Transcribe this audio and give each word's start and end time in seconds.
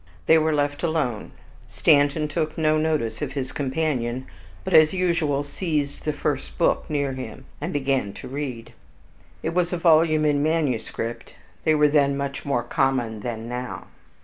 They 0.25 0.39
were 0.39 0.51
left 0.51 0.81
alone. 0.81 1.31
Stanton 1.69 2.27
took 2.27 2.57
no 2.57 2.75
notice 2.79 3.21
of 3.21 3.33
his 3.33 3.51
companion, 3.51 4.25
but 4.63 4.73
as 4.73 4.95
usual 4.95 5.43
seized 5.43 6.05
the 6.05 6.11
first 6.11 6.57
book 6.57 6.89
near 6.89 7.13
him, 7.13 7.45
and 7.61 7.71
began 7.71 8.11
to 8.13 8.27
read. 8.27 8.73
It 9.43 9.53
was 9.53 9.71
a 9.71 9.77
volume 9.77 10.25
in 10.25 10.41
manuscript, 10.41 11.35
they 11.65 11.75
were 11.75 11.87
then 11.87 12.17
much 12.17 12.45
more 12.47 12.63
common 12.63 13.19
than 13.19 13.47
now. 13.47 13.89